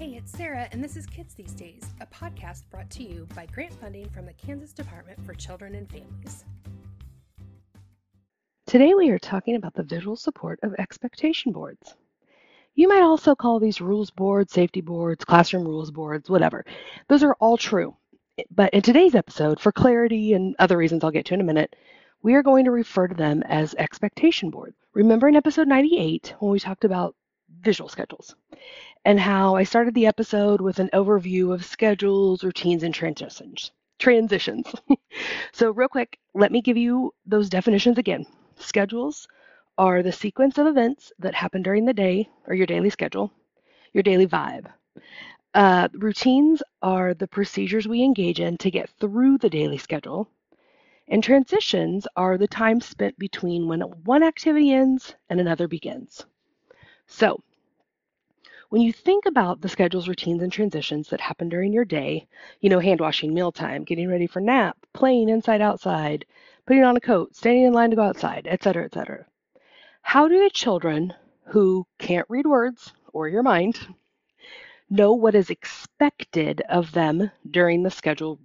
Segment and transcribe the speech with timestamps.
[0.00, 3.44] Hey, it's Sarah, and this is Kids These Days, a podcast brought to you by
[3.44, 6.46] grant funding from the Kansas Department for Children and Families.
[8.66, 11.96] Today we are talking about the visual support of expectation boards.
[12.74, 16.64] You might also call these rules boards, safety boards, classroom rules boards, whatever.
[17.08, 17.94] Those are all true.
[18.50, 21.76] But in today's episode, for clarity and other reasons I'll get to in a minute,
[22.22, 24.76] we are going to refer to them as expectation boards.
[24.94, 27.14] Remember in episode 98 when we talked about
[27.60, 28.34] visual schedules
[29.04, 33.72] and how I started the episode with an overview of schedules, routines, and transitions.
[33.98, 34.66] Transitions.
[35.52, 38.26] so, real quick, let me give you those definitions again.
[38.56, 39.28] Schedules
[39.78, 43.32] are the sequence of events that happen during the day or your daily schedule,
[43.92, 44.66] your daily vibe.
[45.54, 50.28] Uh, routines are the procedures we engage in to get through the daily schedule.
[51.08, 56.24] And transitions are the time spent between when one activity ends and another begins.
[57.06, 57.42] So,
[58.70, 62.28] when you think about the schedules, routines, and transitions that happen during your day,
[62.60, 66.24] you know, hand washing, mealtime, getting ready for nap, playing inside outside,
[66.66, 69.26] putting on a coat, standing in line to go outside, etc., etc.
[70.02, 71.12] How do the children
[71.46, 73.88] who can't read words or your mind
[74.88, 78.38] know what is expected of them during the schedule,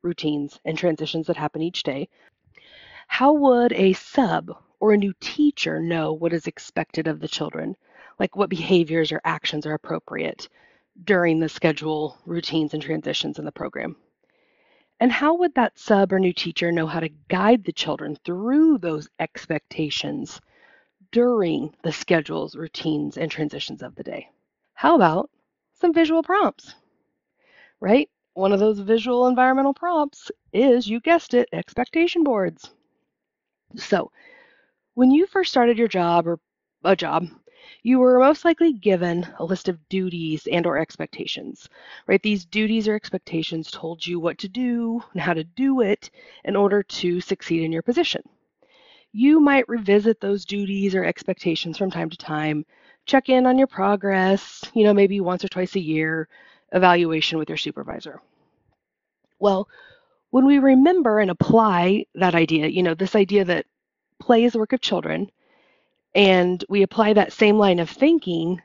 [0.00, 2.08] routines, and transitions that happen each day?
[3.08, 7.76] How would a sub or a new teacher know what is expected of the children?
[8.18, 10.48] Like what behaviors or actions are appropriate
[11.04, 13.96] during the schedule, routines, and transitions in the program.
[15.00, 18.78] And how would that sub or new teacher know how to guide the children through
[18.78, 20.40] those expectations
[21.10, 24.28] during the schedules, routines, and transitions of the day?
[24.74, 25.30] How about
[25.74, 26.74] some visual prompts?
[27.80, 28.08] Right?
[28.34, 32.70] One of those visual environmental prompts is, you guessed it, expectation boards.
[33.76, 34.12] So,
[34.94, 36.38] when you first started your job or
[36.84, 37.26] a job,
[37.82, 41.68] you were most likely given a list of duties and or expectations
[42.06, 42.22] right?
[42.22, 46.10] These duties or expectations told you what to do and how to do it
[46.44, 48.22] in order to succeed in your position.
[49.12, 52.64] You might revisit those duties or expectations from time to time
[53.06, 56.28] check in on your progress you know maybe once or twice a year
[56.72, 58.20] evaluation with your supervisor.
[59.38, 59.68] Well
[60.30, 63.66] when we remember and apply that idea you know this idea that
[64.20, 65.30] play is the work of children
[66.14, 68.60] and we apply that same line of thinking,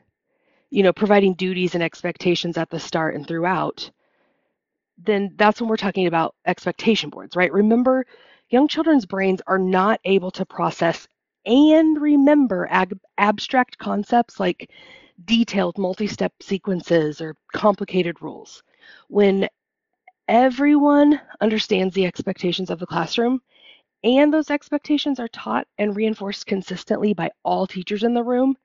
[0.70, 3.90] you know, providing duties and expectations at the start and throughout,
[4.98, 7.52] then that's when we're talking about expectation boards, right?
[7.52, 8.06] Remember,
[8.50, 11.06] young children's brains are not able to process
[11.46, 14.70] and remember ab- abstract concepts like
[15.24, 18.62] detailed multi step sequences or complicated rules.
[19.08, 19.48] When
[20.28, 23.40] everyone understands the expectations of the classroom,
[24.04, 28.56] and those expectations are taught and reinforced consistently by all teachers in the room,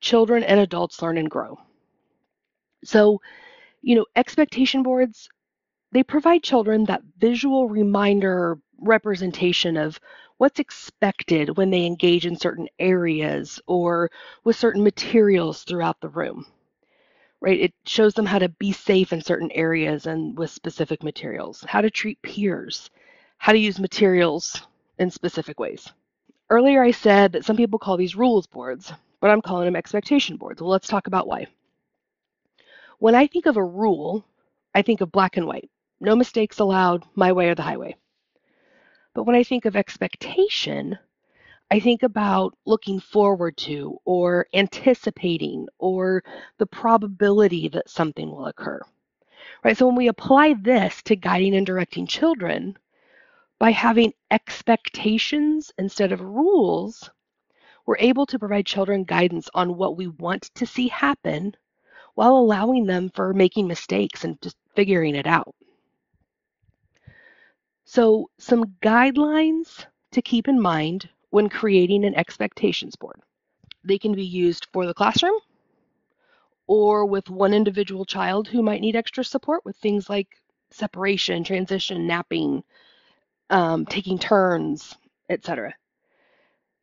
[0.00, 1.58] children and adults learn and grow.
[2.84, 3.20] So,
[3.82, 5.28] you know, expectation boards,
[5.92, 9.98] they provide children that visual reminder representation of
[10.36, 14.10] what's expected when they engage in certain areas or
[14.44, 16.46] with certain materials throughout the room.
[17.40, 17.60] Right?
[17.60, 21.80] It shows them how to be safe in certain areas and with specific materials, how
[21.80, 22.90] to treat peers,
[23.38, 24.60] how to use materials
[24.98, 25.90] in specific ways.
[26.50, 30.36] Earlier, I said that some people call these rules boards, but I'm calling them expectation
[30.36, 30.60] boards.
[30.60, 31.46] Well, let's talk about why.
[32.98, 34.24] When I think of a rule,
[34.74, 37.96] I think of black and white no mistakes allowed, my way or the highway.
[39.14, 40.98] But when I think of expectation,
[41.70, 46.22] I think about looking forward to or anticipating or
[46.58, 48.80] the probability that something will occur.
[49.64, 49.76] Right?
[49.76, 52.78] So when we apply this to guiding and directing children,
[53.58, 57.10] by having expectations instead of rules,
[57.86, 61.54] we're able to provide children guidance on what we want to see happen
[62.14, 65.54] while allowing them for making mistakes and just figuring it out.
[67.84, 73.20] So, some guidelines to keep in mind when creating an expectations board.
[73.84, 75.40] They can be used for the classroom
[76.66, 80.28] or with one individual child who might need extra support with things like
[80.70, 82.62] separation, transition, napping,
[83.50, 84.96] um, taking turns,
[85.28, 85.74] etc.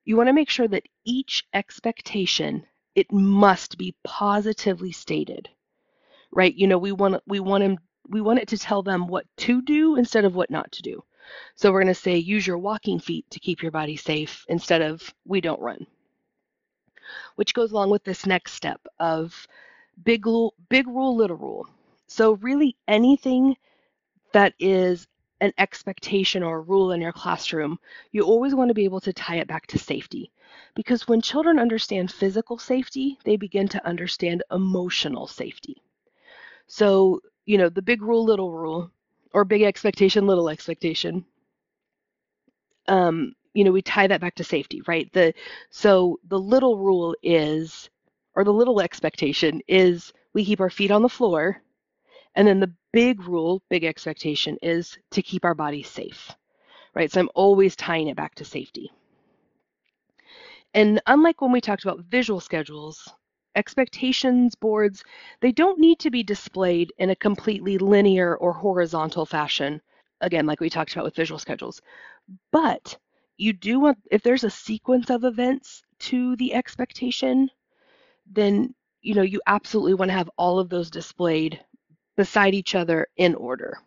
[0.05, 2.65] You want to make sure that each expectation
[2.95, 5.49] it must be positively stated,
[6.31, 6.55] right?
[6.55, 7.77] You know, we want we want him
[8.09, 11.03] we want it to tell them what to do instead of what not to do.
[11.55, 14.81] So we're going to say use your walking feet to keep your body safe instead
[14.81, 15.87] of we don't run.
[17.35, 19.47] Which goes along with this next step of
[20.03, 20.25] big
[20.69, 21.67] big rule, little rule.
[22.07, 23.57] So really anything
[24.33, 25.07] that is
[25.45, 27.79] an expectation or a rule in your classroom,
[28.11, 30.31] you always want to be able to tie it back to safety.
[30.75, 35.81] Because when children understand physical safety, they begin to understand emotional safety.
[36.67, 38.91] So, you know, the big rule, little rule,
[39.33, 41.25] or big expectation, little expectation.
[42.87, 45.11] Um, you know, we tie that back to safety, right?
[45.13, 45.33] The
[45.69, 47.89] so the little rule is,
[48.35, 51.61] or the little expectation is, we keep our feet on the floor,
[52.35, 56.31] and then the big rule, big expectation is to keep our bodies safe,
[56.93, 57.11] right?
[57.11, 58.91] So I'm always tying it back to safety.
[60.73, 63.09] And unlike when we talked about visual schedules,
[63.55, 65.03] expectations boards,
[65.39, 69.81] they don't need to be displayed in a completely linear or horizontal fashion,
[70.19, 71.81] again, like we talked about with visual schedules.
[72.51, 72.97] But
[73.37, 77.49] you do want, if there's a sequence of events to the expectation,
[78.29, 81.59] then you know you absolutely want to have all of those displayed
[82.15, 83.77] beside each other in order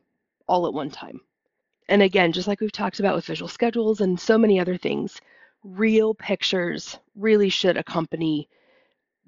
[0.47, 1.21] all at one time.
[1.89, 5.21] And again, just like we've talked about with visual schedules and so many other things,
[5.65, 8.49] real pictures really should accompany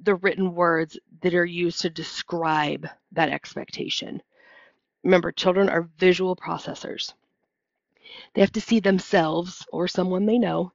[0.03, 4.23] the written words that are used to describe that expectation.
[5.05, 7.15] Remember, children are visual processors.
[8.35, 10.73] They have to see themselves or someone they know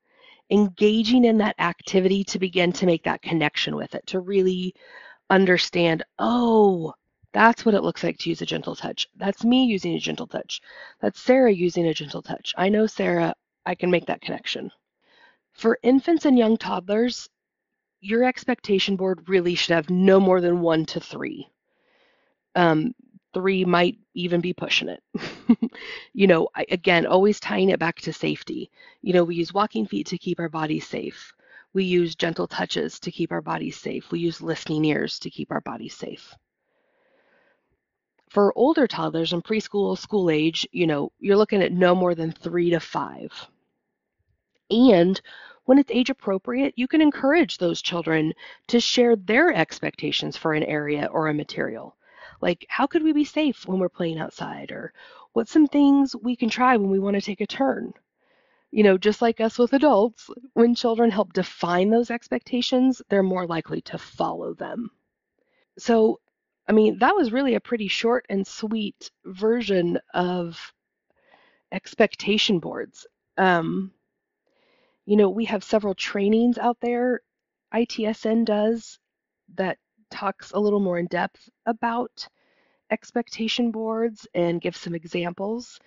[0.49, 4.75] engaging in that activity to begin to make that connection with it, to really
[5.29, 6.93] understand, oh,
[7.35, 9.09] that's what it looks like to use a gentle touch.
[9.17, 10.61] That's me using a gentle touch.
[11.01, 12.53] That's Sarah using a gentle touch.
[12.57, 13.35] I know Sarah,
[13.65, 14.71] I can make that connection.
[15.51, 17.27] For infants and young toddlers,
[17.99, 21.49] your expectation board really should have no more than one to three.
[22.55, 22.95] Um,
[23.33, 25.03] three might even be pushing it.
[26.13, 28.71] you know, I, again, always tying it back to safety.
[29.01, 31.33] You know, we use walking feet to keep our bodies safe.
[31.73, 34.09] We use gentle touches to keep our bodies safe.
[34.09, 36.33] We use listening ears to keep our bodies safe.
[38.29, 42.31] For older toddlers and preschool, school age, you know, you're looking at no more than
[42.31, 43.47] three to five.
[44.69, 45.21] And
[45.65, 48.33] when it's age appropriate, you can encourage those children
[48.67, 51.95] to share their expectations for an area or a material.
[52.41, 54.71] Like, how could we be safe when we're playing outside?
[54.71, 54.93] Or
[55.33, 57.93] what's some things we can try when we want to take a turn?
[58.71, 63.47] You know, just like us with adults, when children help define those expectations, they're more
[63.47, 64.91] likely to follow them.
[65.77, 66.19] So,
[66.67, 70.59] I mean, that was really a pretty short and sweet version of
[71.71, 73.05] expectation boards.
[73.37, 73.91] Um,
[75.05, 77.21] you know, we have several trainings out there,
[77.73, 78.99] ITSN does,
[79.55, 79.77] that
[80.09, 82.27] talks a little more in depth about
[82.89, 85.79] expectation boards and gives some examples.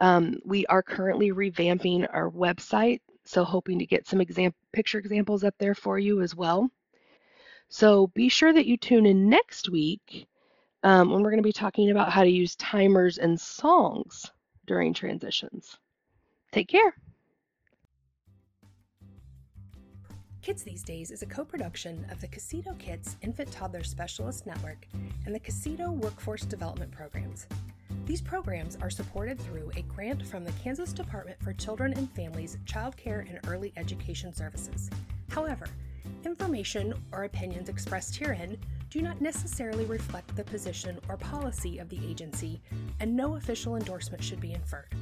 [0.00, 5.44] Um, we are currently revamping our website, so hoping to get some exam- picture examples
[5.44, 6.70] up there for you as well.
[7.72, 10.26] So be sure that you tune in next week
[10.82, 14.30] um, when we're going to be talking about how to use timers and songs
[14.66, 15.78] during transitions.
[16.52, 16.94] Take care.
[20.42, 24.86] Kids These Days is a co production of the KCCTO Kids Infant Toddler Specialist Network
[25.24, 27.46] and the KCCTO Workforce Development Programs.
[28.04, 32.58] These programs are supported through a grant from the Kansas Department for Children and Families
[32.66, 34.90] Child Care and Early Education Services.
[35.30, 35.64] However,
[36.26, 38.58] information or opinions expressed herein
[38.90, 42.60] do not necessarily reflect the position or policy of the agency,
[43.00, 44.94] and no official endorsement should be inferred.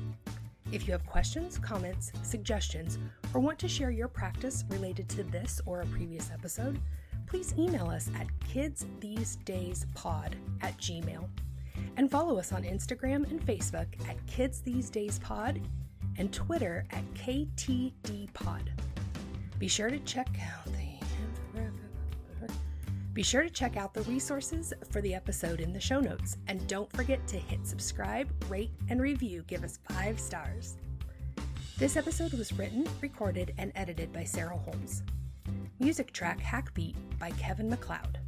[0.72, 2.98] If you have questions, comments, suggestions,
[3.34, 6.80] or want to share your practice related to this or a previous episode,
[7.26, 11.28] please email us at kidsthesedayspod at gmail
[11.96, 15.60] and follow us on Instagram and Facebook at Kids These Days Pod
[16.18, 18.68] and Twitter at KTDPod.
[19.58, 20.79] Be sure to check out
[23.12, 26.66] be sure to check out the resources for the episode in the show notes, and
[26.68, 29.42] don't forget to hit subscribe, rate, and review.
[29.48, 30.76] Give us five stars.
[31.76, 35.02] This episode was written, recorded, and edited by Sarah Holmes.
[35.80, 38.18] Music track Hackbeat by Kevin MacLeod.